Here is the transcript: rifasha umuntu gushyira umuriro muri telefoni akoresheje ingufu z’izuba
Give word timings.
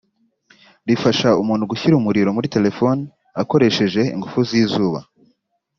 rifasha 0.87 1.29
umuntu 1.41 1.69
gushyira 1.71 1.95
umuriro 1.97 2.29
muri 2.37 2.51
telefoni 2.55 3.03
akoresheje 3.41 4.01
ingufu 4.15 4.37
z’izuba 4.49 4.99